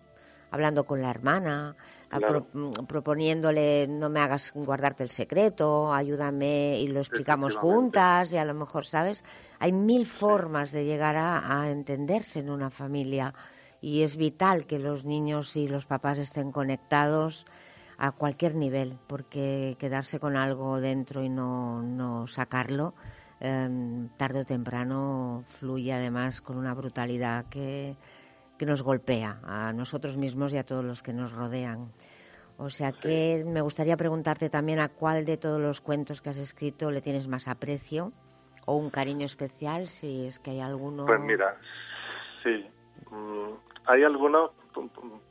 hablando 0.52 0.86
con 0.86 1.02
la 1.02 1.10
hermana, 1.10 1.76
Mm, 2.12 2.86
proponiéndole 2.88 3.88
no 3.88 4.10
me 4.10 4.20
hagas 4.20 4.52
guardarte 4.56 5.04
el 5.04 5.12
secreto, 5.12 5.94
ayúdame 5.94 6.80
y 6.80 6.88
lo 6.88 7.02
explicamos 7.02 7.56
juntas 7.56 8.34
y 8.34 8.38
a 8.38 8.46
lo 8.46 8.56
mejor, 8.56 8.86
¿sabes? 8.86 9.24
Hay 9.60 9.72
mil 9.72 10.08
formas 10.08 10.72
de 10.72 10.86
llegar 10.86 11.18
a, 11.18 11.70
entenderse 11.70 12.40
en 12.40 12.50
una 12.50 12.72
familia 12.72 13.36
y 13.80 14.02
es 14.02 14.18
vital 14.18 14.66
que 14.66 14.80
los 14.80 15.06
niños 15.06 15.56
y 15.56 15.68
los 15.68 15.86
papás 15.86 16.18
estén 16.18 16.52
conectados 16.52 17.46
a 18.00 18.12
cualquier 18.12 18.56
nivel, 18.56 18.98
porque 19.08 19.76
quedarse 19.78 20.20
con 20.20 20.36
algo 20.36 20.80
dentro 20.80 21.24
y 21.24 21.30
no, 21.30 21.84
no 21.84 22.28
sacarlo, 22.28 22.96
em, 23.40 24.10
tarde 24.18 24.42
o 24.42 24.46
temprano 24.46 25.44
fluye 25.60 25.94
además 25.94 26.42
con 26.42 26.58
una 26.58 26.74
brutalidad 26.74 27.46
que, 27.50 27.98
que 28.60 28.66
nos 28.66 28.84
golpea 28.84 29.40
a 29.44 29.74
nosotros 29.74 30.18
mismos 30.18 30.54
y 30.54 30.58
a 30.58 30.64
todos 30.64 30.84
los 30.86 31.02
que 31.02 31.14
nos 31.14 31.32
rodean. 31.32 31.92
O 32.58 32.70
sea 32.70 32.92
que 32.92 33.44
me 33.48 33.62
gustaría 33.62 33.96
preguntarte 33.96 34.50
también 34.50 34.82
a 34.82 34.90
cuál 34.90 35.24
de 35.24 35.38
todos 35.38 35.62
los 35.62 35.80
cuentos 35.80 36.22
que 36.22 36.30
has 36.30 36.38
escrito 36.38 36.92
le 36.92 37.02
tienes 37.02 37.26
más 37.28 37.48
aprecio 37.48 38.12
o 38.66 38.76
un 38.76 38.90
cariño 38.90 39.26
especial, 39.26 39.88
si 39.88 40.28
es 40.28 40.40
que 40.40 40.52
hay 40.52 40.60
alguno. 40.60 41.06
Pues 41.06 41.22
mira, 41.22 41.58
sí, 42.44 42.70
mm, 43.10 43.54
hay 43.86 44.04
algunos 44.04 44.52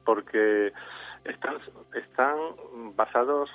porque 0.04 0.72
están, 1.24 1.58
están 1.94 2.36
basados 2.96 3.50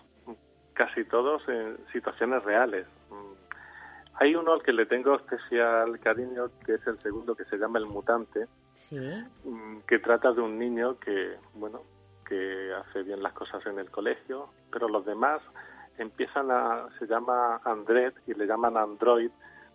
casi 0.74 1.03
todos 1.06 1.42
en 1.50 1.77
situaciones 1.92 2.44
reales. 2.44 2.86
Mm, 3.10 3.34
hay 4.22 4.36
uno 4.36 4.53
al 4.53 4.62
que 4.62 4.72
le 4.72 4.86
tengo 4.86 5.15
especial 5.15 6.00
cariño, 6.00 6.51
que 6.63 6.75
es 6.75 6.86
el 6.86 7.00
segundo, 7.00 7.36
que 7.36 7.46
se 7.46 7.58
llama 7.58 7.80
El 7.80 7.88
Mutante, 7.88 8.48
Mm, 8.92 9.80
que 9.88 10.00
trata 10.00 10.32
de 10.34 10.42
un 10.42 10.58
niño 10.58 11.00
que, 11.00 11.38
bueno, 11.56 11.82
que 12.28 12.74
hace 12.74 13.04
bien 13.04 13.22
las 13.22 13.34
cosas 13.34 13.66
en 13.66 13.80
el 13.80 13.90
colegio, 13.90 14.50
pero 14.72 14.88
los 14.88 15.06
demás 15.06 15.42
empiezan 15.98 16.52
a, 16.52 16.88
se 17.00 17.06
llama 17.08 17.62
Andret 17.63 18.16
y 18.28 18.34
le 18.34 18.46
llaman 18.46 18.78
Android 18.78 19.32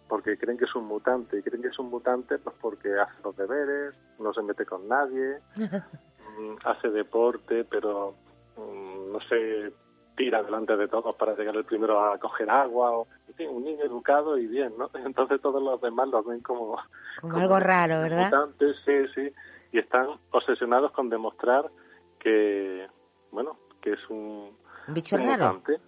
porque 0.08 0.38
creen 0.38 0.56
que 0.58 0.64
es 0.64 0.74
un 0.74 0.86
mutante. 0.86 1.38
Y 1.38 1.42
creen 1.42 1.62
que 1.62 1.68
es 1.68 1.78
un 1.78 1.90
mutante 1.90 2.38
pues 2.38 2.56
porque 2.60 2.98
hace 2.98 3.22
los 3.22 3.36
deberes, 3.36 3.94
no 4.18 4.32
se 4.32 4.42
mete 4.42 4.64
con 4.64 4.88
nadie, 4.88 5.38
mm, 5.56 6.56
hace 6.64 6.88
deporte, 6.88 7.64
pero 7.64 8.14
mm, 8.56 9.12
no 9.12 9.20
se 9.28 9.72
tira 10.18 10.42
delante 10.42 10.76
de 10.76 10.88
todos 10.88 11.14
para 11.14 11.36
llegar 11.36 11.54
el 11.54 11.64
primero 11.64 12.02
a 12.02 12.18
coger 12.18 12.50
agua, 12.50 12.90
o, 12.90 13.06
un 13.50 13.64
niño 13.64 13.84
educado 13.84 14.36
y 14.36 14.48
bien, 14.48 14.74
¿no? 14.76 14.90
Entonces 15.06 15.40
todos 15.40 15.62
los 15.62 15.80
demás 15.80 16.08
los 16.08 16.26
ven 16.26 16.40
como... 16.40 16.76
Como, 17.20 17.36
algo 17.36 17.60
raro, 17.60 18.00
¿verdad? 18.02 18.48
sí, 18.58 19.06
sí, 19.14 19.32
y 19.72 19.78
están 19.78 20.08
obsesionados 20.32 20.90
con 20.90 21.08
demostrar 21.08 21.70
que, 22.18 22.86
bueno, 23.30 23.56
que 23.80 23.92
es 23.92 24.10
un, 24.10 24.50
¿Un 24.88 24.94
bicho 24.94 25.16
raro. 25.16 25.54
mutante. 25.54 25.80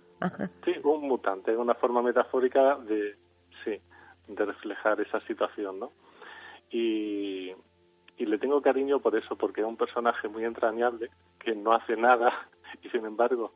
Sí, 0.65 0.75
un 0.85 1.09
mutante, 1.09 1.51
es 1.51 1.59
una 1.59 1.75
forma 1.75 2.01
metafórica 2.03 2.77
de, 2.77 3.17
sí, 3.65 3.81
de 4.29 4.45
reflejar 4.45 5.01
esa 5.01 5.21
situación, 5.23 5.81
¿no? 5.81 5.93
Y, 6.71 7.53
y 8.17 8.27
le 8.27 8.39
tengo 8.39 8.63
cariño 8.63 9.01
por 9.01 9.17
eso, 9.17 9.35
porque 9.35 9.63
es 9.63 9.67
un 9.67 9.77
personaje 9.77 10.29
muy 10.29 10.45
entrañable, 10.45 11.11
que 11.41 11.57
no 11.57 11.73
hace 11.73 11.97
nada 11.97 12.33
y 12.83 12.89
sin 12.91 13.05
embargo 13.07 13.53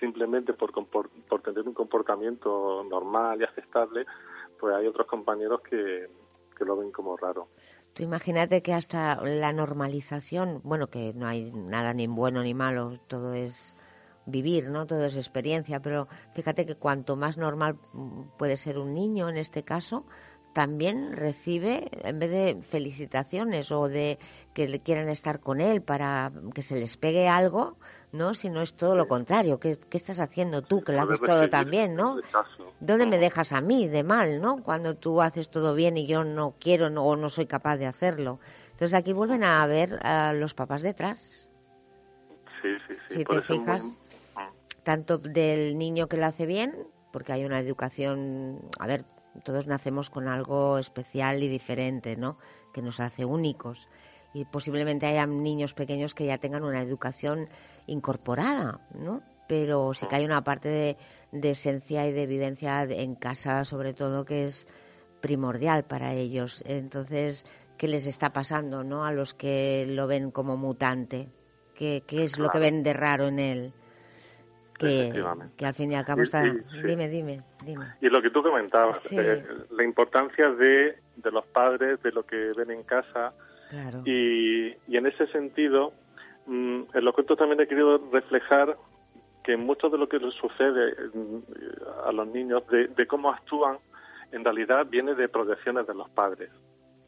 simplemente 0.00 0.52
por, 0.52 0.72
por, 0.88 1.42
tener 1.42 1.66
un 1.66 1.74
comportamiento 1.74 2.84
normal 2.84 3.40
y 3.40 3.44
aceptable, 3.44 4.06
pues 4.58 4.74
hay 4.74 4.86
otros 4.86 5.06
compañeros 5.06 5.60
que, 5.62 6.08
que 6.56 6.64
lo 6.64 6.76
ven 6.76 6.90
como 6.90 7.16
raro. 7.16 7.48
Tú 7.94 8.02
imagínate 8.02 8.62
que 8.62 8.74
hasta 8.74 9.22
la 9.22 9.52
normalización, 9.52 10.60
bueno, 10.64 10.88
que 10.88 11.12
no 11.14 11.26
hay 11.26 11.50
nada 11.52 11.94
ni 11.94 12.06
bueno 12.06 12.42
ni 12.42 12.52
malo, 12.52 12.98
todo 13.06 13.34
es 13.34 13.76
vivir, 14.26 14.68
¿no? 14.68 14.86
Todo 14.86 15.04
es 15.04 15.16
experiencia, 15.16 15.80
pero 15.80 16.08
fíjate 16.34 16.66
que 16.66 16.74
cuanto 16.74 17.16
más 17.16 17.38
normal 17.38 17.78
puede 18.36 18.56
ser 18.56 18.78
un 18.78 18.92
niño 18.92 19.28
en 19.28 19.36
este 19.36 19.62
caso, 19.62 20.04
también 20.56 21.12
recibe, 21.12 21.90
en 22.02 22.18
vez 22.18 22.30
de 22.30 22.62
felicitaciones 22.62 23.70
o 23.70 23.88
de 23.88 24.18
que 24.54 24.66
le 24.66 24.80
quieran 24.80 25.10
estar 25.10 25.38
con 25.38 25.60
él 25.60 25.82
para 25.82 26.32
que 26.54 26.62
se 26.62 26.76
les 26.76 26.96
pegue 26.96 27.28
algo, 27.28 27.76
¿no? 28.10 28.32
Sino 28.32 28.62
es 28.62 28.72
todo 28.72 28.96
lo 28.96 29.06
contrario. 29.06 29.60
¿Qué, 29.60 29.78
estás 29.90 30.18
haciendo 30.18 30.62
tú, 30.62 30.82
que 30.82 30.92
lo 30.92 31.02
haces 31.02 31.20
todo 31.20 31.50
tan 31.50 31.70
bien, 31.70 31.94
¿no? 31.94 32.16
¿Dónde 32.80 33.04
me 33.04 33.18
dejas 33.18 33.52
a 33.52 33.60
mí 33.60 33.86
de 33.86 34.02
mal, 34.02 34.40
no? 34.40 34.62
Cuando 34.62 34.96
tú 34.96 35.20
haces 35.20 35.50
todo 35.50 35.74
bien 35.74 35.98
y 35.98 36.06
yo 36.06 36.24
no 36.24 36.54
quiero 36.58 36.88
no, 36.88 37.04
o 37.04 37.16
no 37.16 37.28
soy 37.28 37.44
capaz 37.44 37.76
de 37.76 37.84
hacerlo. 37.84 38.40
Entonces 38.70 38.94
aquí 38.94 39.12
vuelven 39.12 39.44
a 39.44 39.66
ver 39.66 39.98
a 40.06 40.32
los 40.32 40.54
papás 40.54 40.80
detrás. 40.80 41.50
Sí, 42.62 42.68
sí, 42.88 42.94
sí. 43.08 43.14
Si 43.16 43.24
te 43.26 43.42
fijas, 43.42 43.82
tanto 44.84 45.18
del 45.18 45.76
niño 45.76 46.08
que 46.08 46.16
lo 46.16 46.24
hace 46.24 46.46
bien, 46.46 46.88
porque 47.12 47.34
hay 47.34 47.44
una 47.44 47.58
educación, 47.58 48.62
a 48.78 48.86
ver, 48.86 49.04
todos 49.44 49.66
nacemos 49.66 50.10
con 50.10 50.28
algo 50.28 50.78
especial 50.78 51.42
y 51.42 51.48
diferente, 51.48 52.16
¿no? 52.16 52.38
Que 52.72 52.82
nos 52.82 53.00
hace 53.00 53.24
únicos. 53.24 53.88
Y 54.34 54.44
posiblemente 54.44 55.06
haya 55.06 55.26
niños 55.26 55.74
pequeños 55.74 56.14
que 56.14 56.26
ya 56.26 56.38
tengan 56.38 56.64
una 56.64 56.82
educación 56.82 57.48
incorporada, 57.86 58.80
¿no? 58.94 59.22
Pero 59.48 59.94
sí 59.94 60.06
que 60.06 60.16
hay 60.16 60.24
una 60.24 60.42
parte 60.42 60.96
de, 61.32 61.50
esencia 61.50 62.06
y 62.06 62.12
de 62.12 62.26
vivencia 62.26 62.82
en 62.82 63.14
casa, 63.14 63.64
sobre 63.64 63.94
todo, 63.94 64.24
que 64.24 64.44
es 64.44 64.66
primordial 65.20 65.84
para 65.84 66.12
ellos. 66.12 66.62
Entonces, 66.66 67.46
¿qué 67.78 67.88
les 67.88 68.06
está 68.06 68.30
pasando, 68.32 68.82
no? 68.82 69.04
A 69.04 69.12
los 69.12 69.34
que 69.34 69.86
lo 69.86 70.06
ven 70.06 70.30
como 70.30 70.56
mutante. 70.56 71.28
¿Qué, 71.74 72.02
qué 72.06 72.24
es 72.24 72.38
lo 72.38 72.48
que 72.48 72.58
ven 72.58 72.82
de 72.82 72.92
raro 72.92 73.28
en 73.28 73.38
él? 73.38 73.74
Que, 74.78 75.64
al 75.64 75.74
fin 75.74 75.92
y 75.92 75.94
al 75.94 76.04
cabo 76.04 76.22
está... 76.22 76.42
Dime, 76.42 77.08
dime, 77.08 77.42
dime. 77.64 77.86
Y 78.00 78.08
lo 78.08 78.20
que 78.20 78.30
tú 78.30 78.42
comentabas, 78.42 79.10
eh, 79.12 79.44
la 79.70 79.84
importancia 79.84 80.50
de, 80.50 80.98
de 81.16 81.30
los 81.30 81.46
padres, 81.46 82.02
de 82.02 82.12
lo 82.12 82.24
que 82.24 82.52
ven 82.56 82.70
en 82.70 82.82
casa. 82.82 83.32
Y, 84.04 84.68
y 84.68 84.96
en 84.96 85.06
ese 85.06 85.26
sentido, 85.28 85.92
mm, 86.46 86.82
en 86.94 87.04
los 87.04 87.14
cuentos 87.14 87.36
también 87.36 87.60
he 87.60 87.66
querido 87.66 87.98
reflejar 88.12 88.76
que 89.42 89.56
mucho 89.56 89.88
de 89.88 89.98
lo 89.98 90.08
que 90.08 90.18
les 90.18 90.34
sucede 90.34 90.94
mm, 91.14 91.38
a 92.06 92.12
los 92.12 92.28
niños, 92.28 92.62
de, 92.68 93.06
cómo 93.06 93.30
actúan, 93.30 93.78
en 94.32 94.44
realidad 94.44 94.86
viene 94.88 95.14
de 95.14 95.28
proyecciones 95.28 95.86
de 95.86 95.94
los 95.94 96.10
padres, 96.10 96.50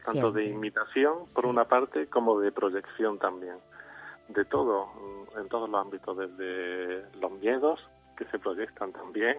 tanto 0.03 0.31
de 0.31 0.45
imitación 0.45 1.27
por 1.33 1.45
una 1.45 1.65
parte 1.65 2.07
como 2.07 2.39
de 2.39 2.51
proyección 2.51 3.19
también 3.19 3.55
de 4.29 4.45
todo, 4.45 4.89
en 5.37 5.47
todos 5.49 5.69
los 5.69 5.81
ámbitos, 5.81 6.17
desde 6.17 7.03
los 7.19 7.31
miedos 7.33 7.79
que 8.17 8.25
se 8.25 8.39
proyectan 8.39 8.91
también 8.91 9.37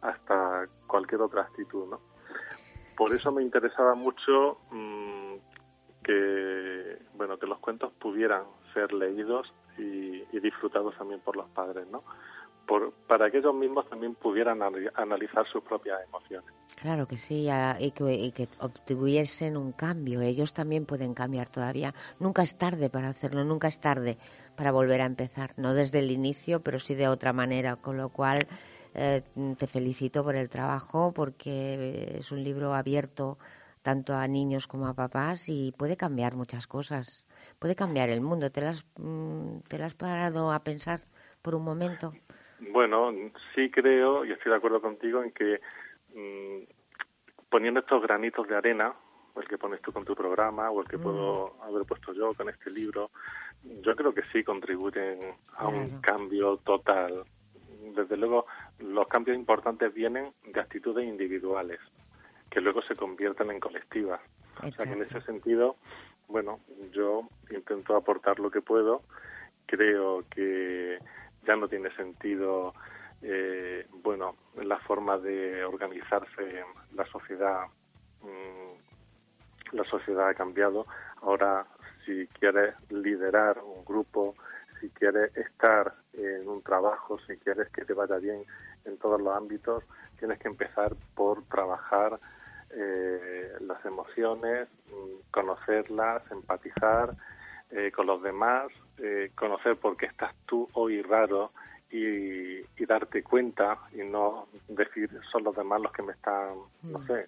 hasta 0.00 0.66
cualquier 0.86 1.22
otra 1.22 1.42
actitud, 1.42 1.88
¿no? 1.88 2.00
Por 2.96 3.12
eso 3.12 3.32
me 3.32 3.42
interesaba 3.42 3.94
mucho 3.94 4.58
mm, 4.70 5.34
que, 6.04 6.98
bueno, 7.14 7.38
que 7.38 7.46
los 7.46 7.58
cuentos 7.58 7.92
pudieran 7.94 8.44
ser 8.74 8.92
leídos 8.92 9.52
y, 9.78 10.22
y 10.32 10.40
disfrutados 10.40 10.96
también 10.98 11.20
por 11.20 11.36
los 11.36 11.48
padres, 11.50 11.86
¿no? 11.88 12.02
para 13.06 13.30
que 13.30 13.38
ellos 13.38 13.54
mismos 13.54 13.88
también 13.88 14.14
pudieran 14.14 14.62
analizar 14.94 15.46
sus 15.48 15.62
propias 15.62 16.00
emociones. 16.06 16.52
Claro 16.82 17.06
que 17.06 17.16
sí, 17.16 17.46
y 17.78 17.90
que, 17.92 18.32
que 18.34 18.48
obtuviesen 18.58 19.56
un 19.56 19.70
cambio. 19.70 20.20
Ellos 20.20 20.52
también 20.52 20.84
pueden 20.84 21.14
cambiar 21.14 21.48
todavía. 21.48 21.94
Nunca 22.18 22.42
es 22.42 22.58
tarde 22.58 22.90
para 22.90 23.08
hacerlo, 23.08 23.44
nunca 23.44 23.68
es 23.68 23.80
tarde 23.80 24.18
para 24.56 24.72
volver 24.72 25.00
a 25.00 25.06
empezar. 25.06 25.52
No 25.56 25.74
desde 25.74 26.00
el 26.00 26.10
inicio, 26.10 26.60
pero 26.60 26.80
sí 26.80 26.96
de 26.96 27.06
otra 27.06 27.32
manera. 27.32 27.76
Con 27.76 27.98
lo 27.98 28.08
cual, 28.08 28.40
eh, 28.94 29.22
te 29.56 29.66
felicito 29.68 30.24
por 30.24 30.34
el 30.34 30.50
trabajo 30.50 31.12
porque 31.14 32.16
es 32.18 32.32
un 32.32 32.42
libro 32.42 32.74
abierto 32.74 33.38
tanto 33.82 34.16
a 34.16 34.26
niños 34.26 34.66
como 34.66 34.88
a 34.88 34.94
papás 34.94 35.48
y 35.48 35.72
puede 35.78 35.96
cambiar 35.96 36.34
muchas 36.34 36.66
cosas, 36.66 37.24
puede 37.60 37.76
cambiar 37.76 38.08
el 38.08 38.22
mundo. 38.22 38.50
¿Te 38.50 38.60
las, 38.60 38.84
mm, 38.98 39.58
te 39.68 39.78
las 39.78 39.92
has 39.92 39.94
parado 39.94 40.50
a 40.50 40.64
pensar 40.64 40.98
por 41.42 41.54
un 41.54 41.62
momento? 41.62 42.12
Bueno, 42.72 43.12
sí 43.54 43.70
creo 43.70 44.24
y 44.24 44.32
estoy 44.32 44.50
de 44.50 44.56
acuerdo 44.56 44.80
contigo 44.80 45.22
en 45.22 45.30
que 45.30 45.60
mm, 46.14 46.64
poniendo 47.48 47.80
estos 47.80 48.02
granitos 48.02 48.46
de 48.48 48.56
arena, 48.56 48.94
el 49.36 49.48
que 49.48 49.58
pones 49.58 49.80
tú 49.80 49.92
con 49.92 50.04
tu 50.04 50.14
programa 50.14 50.70
o 50.70 50.80
el 50.80 50.88
que 50.88 50.98
puedo 50.98 51.54
mm. 51.58 51.62
haber 51.62 51.84
puesto 51.84 52.12
yo 52.12 52.34
con 52.34 52.48
este 52.48 52.70
libro, 52.70 53.10
yo 53.62 53.94
creo 53.96 54.12
que 54.12 54.22
sí 54.32 54.42
contribuyen 54.42 55.34
a 55.56 55.68
un 55.68 56.00
cambio 56.00 56.56
total. 56.58 57.24
Desde 57.94 58.16
luego, 58.16 58.46
los 58.78 59.06
cambios 59.08 59.36
importantes 59.36 59.92
vienen 59.92 60.32
de 60.44 60.60
actitudes 60.60 61.06
individuales, 61.06 61.80
que 62.50 62.60
luego 62.60 62.82
se 62.82 62.96
convierten 62.96 63.50
en 63.50 63.60
colectivas. 63.60 64.20
O 64.62 64.70
sea 64.70 64.86
que 64.86 64.92
en 64.92 65.02
ese 65.02 65.20
sentido, 65.22 65.76
bueno, 66.28 66.60
yo 66.92 67.28
intento 67.50 67.96
aportar 67.96 68.38
lo 68.38 68.50
que 68.50 68.60
puedo. 68.60 69.02
Creo 69.66 70.24
que 70.28 70.98
ya 71.46 71.56
no 71.56 71.68
tiene 71.68 71.90
sentido, 71.96 72.74
eh, 73.22 73.86
bueno, 74.02 74.36
la 74.56 74.78
forma 74.80 75.18
de 75.18 75.64
organizarse 75.64 76.64
la 76.94 77.06
sociedad. 77.06 77.66
Mm, 78.22 79.76
la 79.76 79.84
sociedad 79.84 80.28
ha 80.28 80.34
cambiado. 80.34 80.86
Ahora, 81.22 81.66
si 82.04 82.26
quieres 82.38 82.74
liderar 82.90 83.58
un 83.58 83.84
grupo, 83.84 84.34
si 84.80 84.90
quieres 84.90 85.34
estar 85.36 85.94
en 86.12 86.48
un 86.48 86.62
trabajo, 86.62 87.18
si 87.26 87.36
quieres 87.36 87.68
que 87.70 87.84
te 87.84 87.94
vaya 87.94 88.16
bien 88.16 88.44
en 88.84 88.98
todos 88.98 89.20
los 89.20 89.34
ámbitos, 89.34 89.84
tienes 90.18 90.38
que 90.38 90.48
empezar 90.48 90.94
por 91.14 91.44
trabajar 91.44 92.18
eh, 92.70 93.52
las 93.60 93.84
emociones, 93.84 94.68
mm, 94.88 95.30
conocerlas, 95.30 96.22
empatizar 96.30 97.14
eh, 97.70 97.90
con 97.92 98.06
los 98.06 98.22
demás, 98.22 98.68
eh, 98.98 99.30
conocer 99.34 99.76
por 99.76 99.96
qué 99.96 100.06
estás 100.06 100.34
tú 100.46 100.68
hoy 100.74 101.02
raro 101.02 101.52
y, 101.92 102.84
darte 102.84 103.22
cuenta 103.22 103.78
y 103.92 103.98
no 103.98 104.48
decir 104.68 105.08
son 105.30 105.44
los 105.44 105.54
demás 105.54 105.80
los 105.80 105.92
que 105.92 106.02
me 106.02 106.12
están, 106.12 106.56
no 106.82 106.98
mm. 106.98 107.06
sé, 107.06 107.26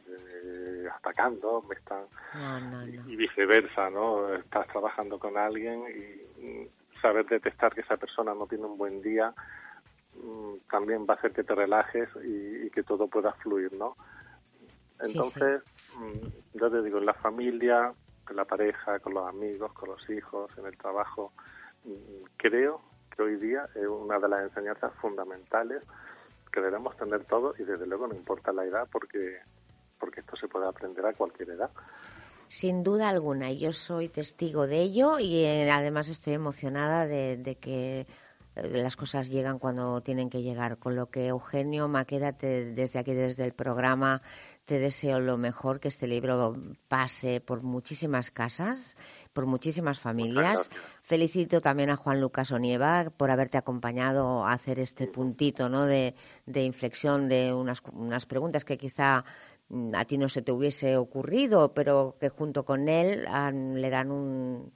atacando, 0.92 1.62
me 1.68 1.76
están 1.76 2.04
y 3.06 3.16
viceversa, 3.16 3.88
¿no? 3.88 4.34
Estás 4.34 4.66
trabajando 4.66 5.18
con 5.18 5.38
alguien 5.38 5.84
y 5.88 6.44
mm, 6.44 7.00
saber 7.00 7.24
detectar 7.26 7.72
que 7.72 7.82
esa 7.82 7.96
persona 7.96 8.34
no 8.34 8.46
tiene 8.46 8.64
un 8.64 8.76
buen 8.76 9.00
día 9.00 9.32
también 10.70 11.06
va 11.08 11.14
a 11.14 11.16
hacer 11.16 11.32
que 11.32 11.44
te 11.44 11.54
relajes 11.54 12.08
y, 12.24 12.66
y 12.66 12.70
que 12.70 12.82
todo 12.82 13.08
pueda 13.08 13.32
fluir, 13.34 13.72
¿no? 13.72 13.96
Entonces, 15.00 15.62
mm, 15.98 16.58
yo 16.58 16.70
te 16.70 16.82
digo, 16.82 16.98
en 16.98 17.06
la 17.06 17.14
familia, 17.14 17.92
con 18.24 18.36
la 18.36 18.44
pareja, 18.44 18.98
con 19.00 19.14
los 19.14 19.28
amigos, 19.28 19.72
con 19.72 19.90
los 19.90 20.10
hijos, 20.10 20.50
en 20.56 20.66
el 20.66 20.76
trabajo, 20.76 21.32
mm, 21.84 22.24
creo 22.36 22.80
hoy 23.22 23.36
día 23.36 23.68
es 23.74 23.86
una 23.86 24.18
de 24.18 24.28
las 24.28 24.42
enseñanzas 24.44 24.92
fundamentales 25.00 25.82
que 26.52 26.60
debemos 26.60 26.96
tener 26.96 27.24
todos 27.24 27.58
y 27.58 27.64
desde 27.64 27.86
luego 27.86 28.06
no 28.06 28.14
importa 28.14 28.52
la 28.52 28.64
edad 28.64 28.88
porque, 28.90 29.38
porque 29.98 30.20
esto 30.20 30.36
se 30.36 30.48
puede 30.48 30.66
aprender 30.66 31.04
a 31.06 31.12
cualquier 31.12 31.50
edad. 31.50 31.70
Sin 32.48 32.82
duda 32.82 33.08
alguna, 33.08 33.50
yo 33.52 33.72
soy 33.72 34.08
testigo 34.08 34.66
de 34.66 34.80
ello 34.82 35.18
y 35.18 35.44
eh, 35.44 35.70
además 35.70 36.08
estoy 36.08 36.34
emocionada 36.34 37.06
de, 37.06 37.36
de 37.36 37.56
que 37.56 38.06
eh, 38.56 38.68
las 38.82 38.96
cosas 38.96 39.28
llegan 39.28 39.58
cuando 39.58 40.00
tienen 40.02 40.30
que 40.30 40.42
llegar. 40.42 40.78
Con 40.78 40.96
lo 40.96 41.10
que, 41.10 41.28
Eugenio 41.28 41.88
Maqueda, 41.88 42.32
desde 42.32 42.98
aquí, 42.98 43.12
desde 43.12 43.44
el 43.44 43.52
programa, 43.52 44.22
te 44.64 44.78
deseo 44.78 45.20
lo 45.20 45.36
mejor, 45.36 45.80
que 45.80 45.88
este 45.88 46.06
libro 46.06 46.54
pase 46.88 47.40
por 47.40 47.62
muchísimas 47.62 48.30
casas, 48.30 48.96
por 49.34 49.44
muchísimas 49.44 49.98
familias. 50.00 50.70
Felicito 51.02 51.60
también 51.60 51.90
a 51.90 51.96
Juan 51.96 52.20
Lucas 52.20 52.50
Onieva 52.52 53.10
por 53.14 53.30
haberte 53.30 53.58
acompañado 53.58 54.46
a 54.46 54.52
hacer 54.52 54.78
este 54.78 55.06
puntito 55.06 55.68
¿no? 55.68 55.84
de, 55.84 56.14
inflexión 56.46 57.28
de 57.28 57.52
unas, 57.52 57.82
unas 57.92 58.24
preguntas 58.24 58.64
que 58.64 58.78
quizá 58.78 59.24
mm, 59.68 59.94
a 59.94 60.04
ti 60.06 60.16
no 60.16 60.30
se 60.30 60.40
te 60.40 60.52
hubiese 60.52 60.96
ocurrido, 60.96 61.74
pero 61.74 62.16
que 62.18 62.30
junto 62.30 62.64
con 62.64 62.88
él 62.88 63.26
le 63.74 63.90
dan 63.90 64.10
un, 64.10 64.72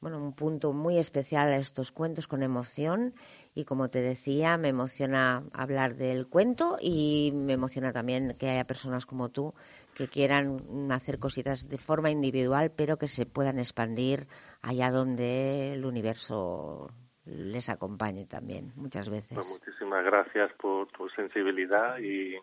bueno, 0.00 0.18
un 0.18 0.32
punto 0.32 0.72
muy 0.72 0.98
especial 0.98 1.52
a 1.52 1.56
estos 1.56 1.92
cuentos 1.92 2.28
con 2.28 2.42
emoción 2.42 3.12
y 3.56 3.64
como 3.64 3.88
te 3.88 4.02
decía, 4.02 4.58
me 4.58 4.68
emociona 4.68 5.42
hablar 5.54 5.96
del 5.96 6.26
cuento 6.28 6.76
y 6.78 7.32
me 7.34 7.54
emociona 7.54 7.90
también 7.90 8.36
que 8.38 8.50
haya 8.50 8.66
personas 8.66 9.06
como 9.06 9.30
tú 9.30 9.54
que 9.94 10.08
quieran 10.08 10.92
hacer 10.92 11.18
cositas 11.18 11.66
de 11.66 11.78
forma 11.78 12.10
individual, 12.10 12.70
pero 12.76 12.98
que 12.98 13.08
se 13.08 13.24
puedan 13.24 13.58
expandir 13.58 14.26
allá 14.60 14.90
donde 14.90 15.72
el 15.72 15.86
universo 15.86 16.90
les 17.24 17.70
acompañe 17.70 18.26
también, 18.26 18.72
muchas 18.76 19.08
veces. 19.08 19.38
Pues 19.38 19.48
muchísimas 19.48 20.04
gracias 20.04 20.52
por 20.60 20.88
tu 20.88 21.08
sensibilidad 21.08 21.98
y, 21.98 22.36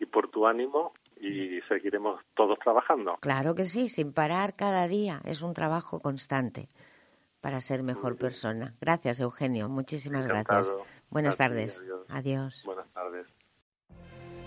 y 0.00 0.06
por 0.06 0.32
tu 0.32 0.48
ánimo 0.48 0.94
y 1.20 1.60
seguiremos 1.68 2.20
todos 2.34 2.58
trabajando. 2.58 3.18
Claro 3.20 3.54
que 3.54 3.66
sí, 3.66 3.88
sin 3.88 4.12
parar 4.12 4.56
cada 4.56 4.88
día. 4.88 5.20
Es 5.24 5.42
un 5.42 5.54
trabajo 5.54 6.00
constante 6.00 6.66
para 7.40 7.60
ser 7.60 7.82
mejor 7.82 8.16
persona. 8.16 8.74
Gracias, 8.80 9.20
Eugenio. 9.20 9.68
Muchísimas 9.68 10.26
gracias. 10.26 10.66
Buenas 11.10 11.36
tardes. 11.36 11.80
Adiós. 12.08 12.62
Buenas 12.64 12.86
tardes. 12.92 13.26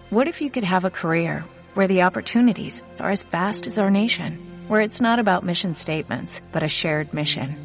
What 0.09 0.27
if 0.27 0.41
you 0.41 0.49
could 0.49 0.63
have 0.63 0.85
a 0.85 0.91
career 0.91 1.43
where 1.73 1.87
the 1.87 2.03
opportunities 2.03 2.83
are 2.99 3.11
as 3.11 3.23
vast 3.23 3.67
as 3.67 3.79
our 3.79 3.89
nation, 3.89 4.37
where 4.67 4.81
it's 4.81 5.01
not 5.01 5.19
about 5.19 5.43
mission 5.43 5.73
statements, 5.73 6.41
but 6.51 6.63
a 6.63 6.67
shared 6.67 7.13
mission? 7.13 7.57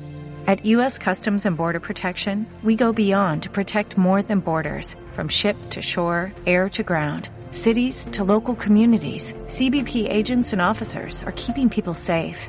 At 0.47 0.65
U.S. 0.65 0.97
Customs 0.97 1.45
and 1.45 1.59
Border 1.59 1.81
Protection, 1.81 2.47
we 2.63 2.75
go 2.75 2.93
beyond 2.93 3.43
to 3.43 3.51
protect 3.51 3.99
more 3.99 4.23
than 4.23 4.41
borders, 4.41 4.97
from 5.13 5.29
ship 5.29 5.57
to 5.71 5.83
shore, 5.83 6.33
air 6.47 6.71
to 6.71 6.83
ground 6.83 7.29
cities 7.51 8.07
to 8.13 8.25
local 8.25 8.55
communities, 8.55 9.33
CBP 9.47 10.11
agents 10.11 10.53
and 10.53 10.63
officers 10.63 11.23
are 11.23 11.33
keeping 11.33 11.69
people 11.69 11.95
safe. 11.95 12.49